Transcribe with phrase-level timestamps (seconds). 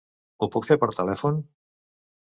[0.43, 1.39] Ho puc fer per telèfon?